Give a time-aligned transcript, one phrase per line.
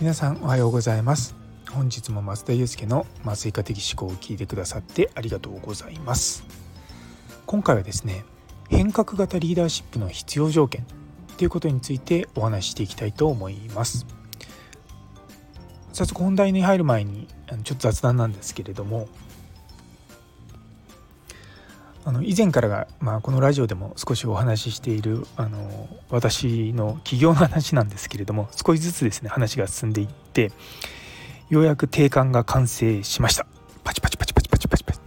[0.00, 1.34] 皆さんおはようございます。
[1.70, 6.42] 本日も松田祐介の麻酔科的思考を聞いてくださってありがとうございます。
[7.44, 8.24] 今回はですね
[8.70, 10.86] 変革型リーダーシップの必要条件
[11.36, 14.06] ということについてお話ししていきたいと思います。
[15.92, 17.28] 早速本題に入る前に
[17.64, 19.06] ちょっと雑談なんですけれども
[22.04, 30.50] あの以前からが、まあ、このラジオでも少しお話ししているあの私の起業の話なんですけれども 少しずつですね話が進んでいって
[31.50, 33.44] ようやく定款が完成しました。
[33.82, 35.00] パチパチパチパチパチパチパチ。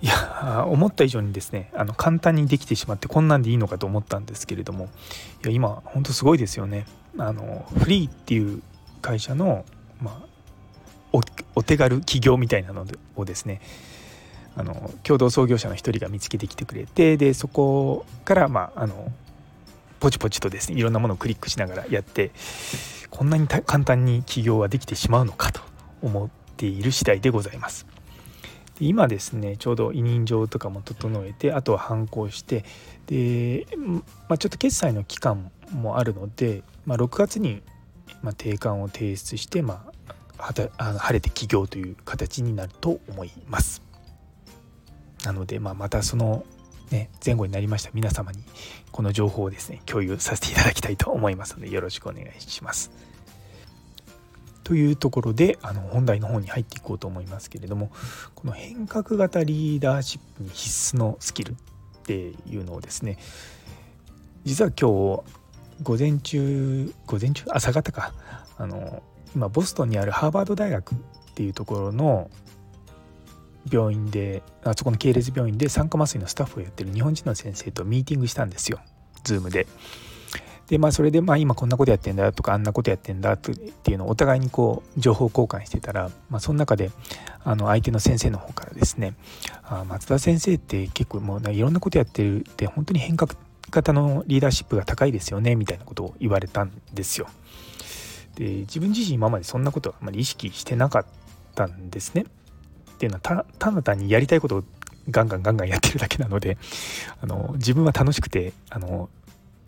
[0.00, 4.88] いや思った以上にですねあの簡単にできてしまってこんなんでいいのかと思ったんですけれども
[5.42, 6.86] いや今本当すごいですよね。
[7.16, 8.62] あのフリーっていう
[9.02, 9.64] 会社の、
[10.00, 11.18] まあ、
[11.54, 12.86] お手軽起業みたいなの
[13.16, 13.60] をですね
[14.58, 19.12] あの共同創業者の一人が見つけてきてくれてでそこからまああの
[20.00, 22.32] ポチポチとですねいろんなものをクリックしながらやって
[23.08, 25.60] こんなに簡単に起業はできてしまうのかと
[26.02, 27.86] 思っている次第でございます。
[28.80, 32.64] で今ですねちょうど委任状とかも整えてあとは反抗して
[33.06, 37.62] で、まあ、ちょっと決済の期間もあるので、まあ、6月に、
[38.22, 39.84] ま定款を提出して、ま
[40.38, 40.52] あ、
[40.98, 43.87] 晴れて起業という形になると思います。
[45.28, 46.42] なので、まあ、またその、
[46.90, 47.90] ね、前後になりました。
[47.92, 48.42] 皆様に
[48.90, 52.90] この情報をですね共有させていただきたいと思いますのでよろしくお願いします。
[54.64, 57.90] というところであの本題の方に入っていこうと思いますけれども
[58.34, 61.54] この変革型リーダーシップに必須のスキルっ
[62.04, 63.18] ていうのをですね
[64.46, 64.88] 実は今
[65.24, 65.24] 日
[65.82, 67.44] 午前中午前中？
[67.50, 68.14] 朝方か。
[68.56, 69.02] あの
[69.34, 70.98] 今ボストンにあるハーバード大学っ
[71.34, 72.30] ていうところの
[73.72, 78.80] 病院であそこの系列病院で酸化麻酔のスタッフをやってる日本人の先生とミーティングしたんですよ
[79.24, 79.66] Zoom で。
[80.68, 86.90] でまあそれでまあ今こんなことやってんだとかあんなことやってんだっていうのをお互いにこう情報交換してたら、まあ、その中で
[87.42, 89.14] あの相手の先生の方からですね
[89.64, 93.34] あ松田先生って結構もういろんなことやってるって本当に変革
[93.70, 97.28] 型のリーダーシップが高いですよねみたいなことを言われたんですよ。
[98.34, 101.06] で自分自身今までそんなことはあまり意識してなかっ
[101.54, 102.26] たんですね。
[102.98, 104.64] っていうのはただ単にやりたいことを
[105.08, 106.58] ガンガンガンガンやってるだけなので
[107.20, 109.08] あの自分は楽しくてあの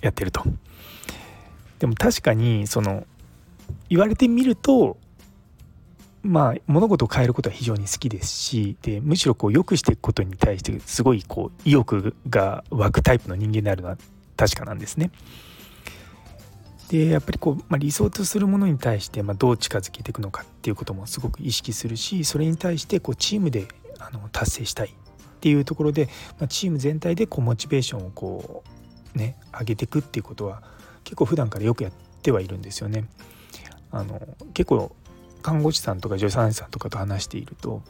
[0.00, 0.42] やってると。
[1.78, 3.06] でも確かにその
[3.88, 4.98] 言われてみると
[6.22, 13.96] まあ物事を変えることは非常に好きですしでむしろこう良くしていくことに対してすごいこう意欲が湧くタイプの人間であるのは
[14.36, 15.12] 確かなんですね。
[16.90, 23.68] でやっぱりこう、まあ、理想とするものに対して、まあ、どう近づけていくのかっていうこともすごく意識するしそれに対してこうチームで
[24.00, 24.92] あの達成したいっ
[25.40, 26.06] ていうところで、
[26.40, 28.64] まあ、チーム全体でこうモチベーションをこ
[29.14, 30.64] うね上げていくっていうことは
[31.04, 31.92] 結構普段からよくやっ
[32.22, 33.04] てはいるんですよね。
[33.92, 34.20] あの
[34.52, 34.94] 結構
[35.42, 37.82] 看護師さんとか助産師さんとかと話していると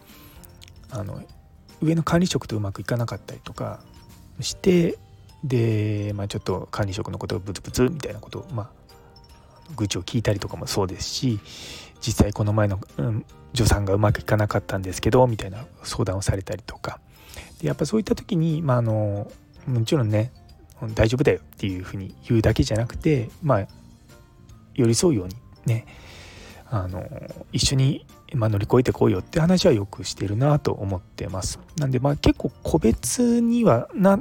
[0.91, 1.23] あの
[1.83, 3.83] 上の管理職とうまくいかなかったりとか
[4.41, 4.99] して
[5.43, 8.80] で、まあ、ちょっと管理職のことがブツブツみたいなことを、まあ、
[9.77, 11.41] 愚痴を聞いたりとかもそうですし
[12.01, 17.01] 実際この前の、うん、助産がうまくいかなかったんですけどみたいな相談をされたりとか
[17.61, 19.31] でやっぱそういった時に、まあ、あの
[19.67, 20.33] もちろんね
[20.95, 23.67] 大丈夫だよっていうふうに言うだけじゃなくてまあ
[24.75, 25.37] 寄り添うように
[25.67, 25.87] ね
[26.71, 27.05] あの
[27.53, 31.59] 一緒に、ま、乗り越えてこうよって話はよくしてるなと思ってます。
[31.77, 34.21] なんでまあ結構個別にはな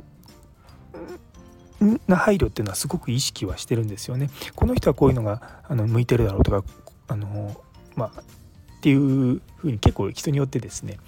[2.08, 4.30] な配慮っていうのはすごく意識はしてるんですよね。
[4.56, 6.64] この人はこういうのがあの向いてるだろうとか
[7.08, 7.62] あの
[7.96, 8.24] まあっ
[8.82, 11.00] ていうふうに結構人によってですね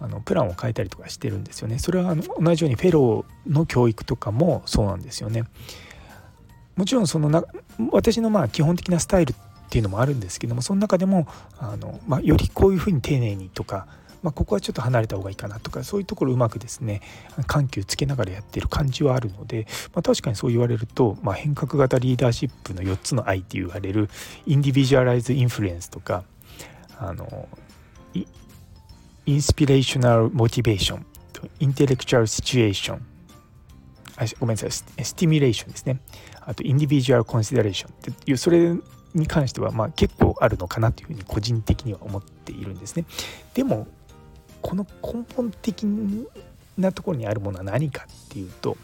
[0.00, 1.78] あのプランを変えたりとかしてるんですよね。
[1.78, 5.44] それはあの同じようにフェローの教育とかもそうなんですよね。
[6.76, 7.44] もちろんそのな
[7.90, 9.34] 私のまあ基本的なスタイルっ
[9.68, 11.28] ていうのもあるんですけどもその中でも
[11.58, 13.86] あの、まあ、よりこういうふうに丁寧にとか
[14.22, 17.00] まあ、ここはちょっと離れた方がいいかなとかそういうところをうまくですね
[17.46, 24.08] 緩急つけながらやってる感じはあるので、まあ、確かにそう言われると、まあ、変革型リーダーシップの4つの愛って言われる
[24.46, 26.24] インディビジュアライズインフルエンスとか
[26.98, 27.48] あの
[28.14, 31.06] インスピレーショナルモチベーション
[31.60, 33.06] インテレクチュアルシチュエーション
[34.16, 34.82] あごめんなさいス
[35.14, 35.98] ティミュレーションですね。
[36.42, 38.76] あとインディビジュアルコンシダレーションっていうそれ
[39.14, 43.04] に関してはまあ結構あるのかなというふうに個人的には思っているんですね。
[43.54, 43.86] でも
[44.62, 45.84] この根本的
[46.78, 48.76] なところにあるものは何かっていうと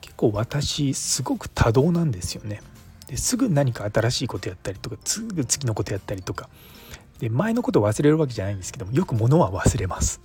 [0.00, 2.62] 結構私すごく多動なんですよね。
[3.06, 6.48] ですぐ何か新しいことやったりとかすぐ次のことやったりとか
[7.20, 10.20] で前のこと忘れるわけじゃないんですけどもよく物は忘れます。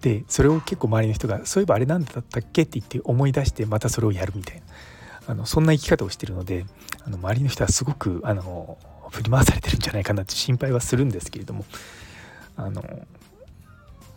[0.00, 4.62] でそれを結構周りの人が「そういえばあれなんだったっけ?」って言って思い出してまたそれをやるみたいな
[5.28, 6.66] あのそんな生き方をしてるので
[7.04, 8.78] あの周りの人はすごくあの
[9.12, 11.64] 振り回されてるんじゃないかなって心配はするんですけれども
[12.56, 12.82] あの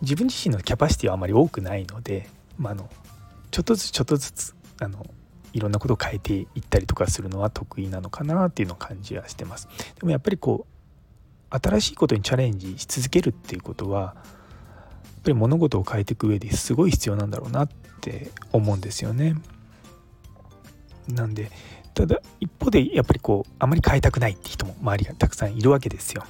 [0.01, 2.89] 自分自身のキャパシティはあまり多くないので、まあ、あの
[3.51, 5.06] ちょっとずつちょっとずつあの
[5.53, 9.69] いろんなことを変えていったりとかするのは得意なのかなっていうのを感じはしてます。
[10.00, 14.13] でもやっぱりこう新しいことにチャレンジし続けるっていうことはやっ
[15.24, 17.69] ぱり物事を変えていく上ですごい必要なんだろうなっ
[18.01, 19.36] て思うんですよね。
[21.07, 21.51] なんで
[21.95, 26.24] ただ一方でやっぱりこうあまり変えたくないって人も周りがたくさんいるわけですよ。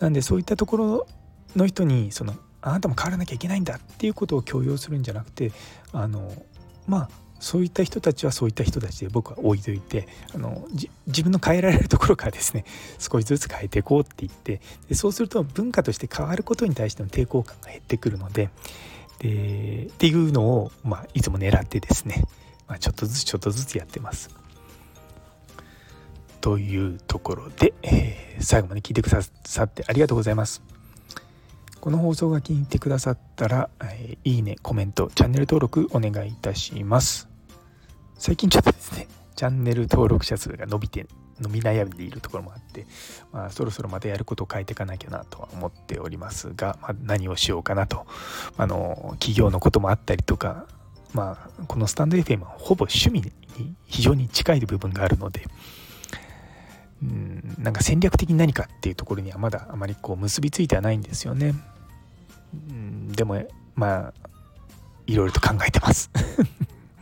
[0.00, 1.06] なんでそういったところ
[1.54, 5.52] の人にそのあなたも変わらなきゃいけないんだっていうことを強要するんじゃなくて
[5.92, 6.32] あの
[6.86, 7.10] まあ
[7.40, 10.66] そういった人たちはそういった人たちで僕は置いといてあの
[11.06, 12.64] 自分の変えられるところからですね
[12.98, 18.50] 少しずつ変えていこうって言ってでそうすると文化として変わることに対しての抵抗感が減ってくるので
[19.18, 22.24] でっていうのを、まあ、いつも狙ってですね、
[22.66, 24.30] まあ、ちょっとずつちょっとずつやってます。
[26.40, 30.62] というところで、えー、最後まで聞いてくださってありがとうございます。
[31.80, 37.28] この放送が気に入ってくださったら、えー、いいね、コメント、チャンネル登録お願いいたします。
[38.18, 41.06] 最近ちょっとですね、チャンネル登録者数が伸びて、
[41.40, 42.86] 伸び悩んでいるところもあって、
[43.32, 48.06] まあ、そろそろまたやることを変えていかなきゃなとは思っておりますが、まあ、何をしようかなと、
[48.58, 50.66] あの、企業のこともあったりとか、
[51.14, 53.32] まあ、このスタンド FM はほぼ趣味に
[53.86, 55.46] 非常に近い部分があるので、
[57.02, 61.54] うん、なんか戦略的に何かっていうところにはまだあまりこう結びついてはないんですよね。
[62.52, 63.42] うん、でも
[63.74, 64.14] まあ
[65.06, 66.10] いろいろと考えてます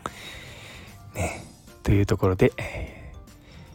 [1.14, 1.44] ね。
[1.82, 3.12] というところで、え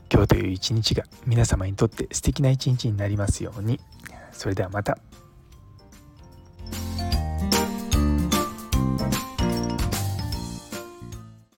[0.09, 3.79] ー、今日という一日が皆様にとって素敵な一日になりますように。
[4.31, 4.97] それではまた。